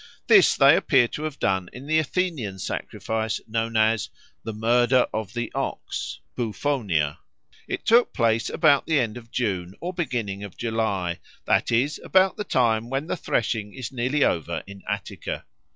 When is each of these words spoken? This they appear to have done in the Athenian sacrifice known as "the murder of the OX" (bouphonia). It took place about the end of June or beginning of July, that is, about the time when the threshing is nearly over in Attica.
This 0.25 0.55
they 0.55 0.75
appear 0.75 1.07
to 1.09 1.25
have 1.25 1.37
done 1.37 1.69
in 1.71 1.85
the 1.85 1.99
Athenian 1.99 2.57
sacrifice 2.57 3.39
known 3.47 3.77
as 3.77 4.09
"the 4.43 4.51
murder 4.51 5.05
of 5.13 5.35
the 5.35 5.51
OX" 5.53 6.21
(bouphonia). 6.35 7.19
It 7.67 7.85
took 7.85 8.11
place 8.11 8.49
about 8.49 8.87
the 8.87 8.99
end 8.99 9.15
of 9.15 9.29
June 9.29 9.75
or 9.79 9.93
beginning 9.93 10.43
of 10.43 10.57
July, 10.57 11.19
that 11.45 11.71
is, 11.71 12.01
about 12.03 12.35
the 12.35 12.43
time 12.43 12.89
when 12.89 13.05
the 13.05 13.15
threshing 13.15 13.75
is 13.75 13.91
nearly 13.91 14.23
over 14.23 14.63
in 14.65 14.81
Attica. 14.89 15.45